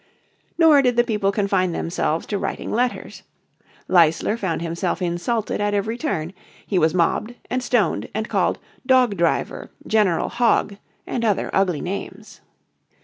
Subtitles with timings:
[0.57, 3.21] Nor did the people confine themselves to writing letters.
[3.87, 6.33] Leisler found himself insulted at every turn.
[6.65, 12.41] He was mobbed, and stoned, and called "Dog Driver," "General Hog" and other ugly names.